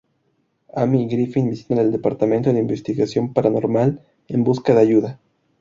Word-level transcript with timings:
Amy 0.73 1.03
y 1.03 1.07
Griffin 1.07 1.47
visitan 1.51 1.77
el 1.77 1.91
departamento 1.91 2.51
de 2.51 2.57
Investigación 2.59 3.33
Paranormal 3.33 4.01
en 4.29 4.43
busca 4.43 4.73
de 4.73 4.81
ayuda. 4.81 5.19